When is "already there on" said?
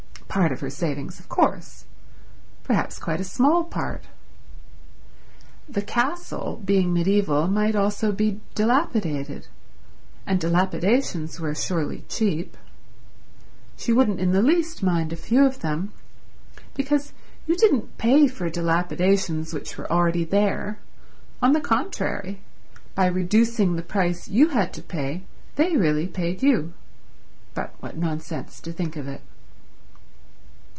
19.91-21.51